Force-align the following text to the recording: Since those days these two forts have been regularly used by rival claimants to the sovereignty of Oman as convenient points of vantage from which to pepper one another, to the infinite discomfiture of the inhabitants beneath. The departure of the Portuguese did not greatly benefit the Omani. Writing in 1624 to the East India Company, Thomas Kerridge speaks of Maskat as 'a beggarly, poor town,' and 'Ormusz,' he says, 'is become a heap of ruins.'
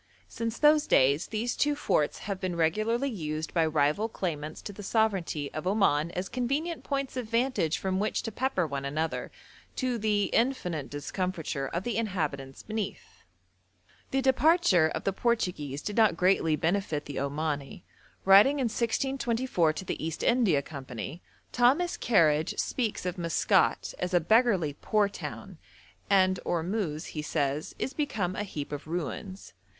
Since 0.27 0.57
those 0.57 0.87
days 0.87 1.27
these 1.27 1.55
two 1.55 1.75
forts 1.75 2.17
have 2.25 2.39
been 2.41 2.55
regularly 2.55 3.07
used 3.11 3.53
by 3.53 3.67
rival 3.67 4.09
claimants 4.09 4.59
to 4.63 4.73
the 4.73 4.81
sovereignty 4.81 5.53
of 5.53 5.67
Oman 5.67 6.09
as 6.15 6.27
convenient 6.27 6.83
points 6.83 7.15
of 7.17 7.29
vantage 7.29 7.77
from 7.77 7.99
which 7.99 8.23
to 8.23 8.31
pepper 8.31 8.65
one 8.65 8.83
another, 8.83 9.31
to 9.75 9.99
the 9.99 10.23
infinite 10.33 10.89
discomfiture 10.89 11.67
of 11.67 11.83
the 11.83 11.97
inhabitants 11.97 12.63
beneath. 12.63 13.21
The 14.09 14.23
departure 14.23 14.87
of 14.87 15.03
the 15.03 15.13
Portuguese 15.13 15.83
did 15.83 15.97
not 15.97 16.17
greatly 16.17 16.55
benefit 16.55 17.05
the 17.05 17.19
Omani. 17.19 17.83
Writing 18.25 18.57
in 18.57 18.65
1624 18.71 19.71
to 19.73 19.85
the 19.85 20.03
East 20.03 20.23
India 20.23 20.63
Company, 20.63 21.21
Thomas 21.51 21.95
Kerridge 21.95 22.55
speaks 22.57 23.05
of 23.05 23.19
Maskat 23.19 23.93
as 23.99 24.15
'a 24.15 24.19
beggarly, 24.19 24.75
poor 24.81 25.07
town,' 25.07 25.59
and 26.09 26.39
'Ormusz,' 26.43 27.09
he 27.09 27.21
says, 27.21 27.75
'is 27.77 27.93
become 27.93 28.35
a 28.35 28.41
heap 28.41 28.71
of 28.71 28.87
ruins.' 28.87 29.53